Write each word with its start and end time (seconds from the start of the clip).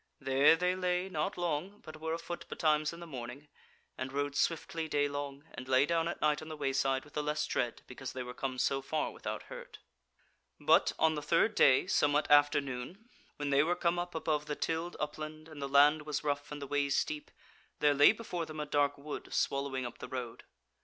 There 0.19 0.55
they 0.55 0.75
lay 0.75 1.09
not 1.09 1.37
long, 1.37 1.77
but 1.85 2.01
were 2.01 2.15
afoot 2.15 2.47
betimes 2.49 2.91
in 2.91 2.99
the 2.99 3.05
morning, 3.05 3.49
and 3.99 4.11
rode 4.11 4.35
swiftly 4.35 4.89
daylong, 4.89 5.43
and 5.53 5.67
lay 5.67 5.85
down 5.85 6.07
at 6.07 6.19
night 6.21 6.41
on 6.41 6.47
the 6.47 6.57
wayside 6.57 7.03
with 7.03 7.13
the 7.13 7.21
less 7.21 7.45
dread 7.45 7.83
because 7.85 8.11
they 8.13 8.23
were 8.23 8.33
come 8.33 8.57
so 8.57 8.81
far 8.81 9.11
without 9.11 9.43
hurt. 9.43 9.77
But 10.59 10.91
on 10.97 11.13
the 11.13 11.21
third 11.21 11.53
day, 11.53 11.85
somewhat 11.85 12.25
after 12.31 12.59
noon, 12.59 13.09
when 13.35 13.51
they 13.51 13.61
were 13.61 13.75
come 13.75 13.99
up 13.99 14.15
above 14.15 14.47
the 14.47 14.55
tilled 14.55 14.97
upland 14.99 15.47
and 15.47 15.61
the 15.61 15.69
land 15.69 16.01
was 16.01 16.23
rough 16.23 16.51
and 16.51 16.59
the 16.59 16.65
ways 16.65 16.97
steep, 16.97 17.29
there 17.77 17.93
lay 17.93 18.11
before 18.11 18.47
them 18.47 18.59
a 18.59 18.65
dark 18.65 18.97
wood 18.97 19.31
swallowing 19.31 19.85
up 19.85 19.99
the 19.99 20.07
road. 20.07 20.45